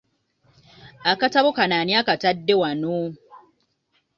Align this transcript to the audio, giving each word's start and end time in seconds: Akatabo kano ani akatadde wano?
Akatabo 1.11 1.49
kano 1.57 1.75
ani 1.79 1.93
akatadde 2.01 2.53
wano? 2.61 2.95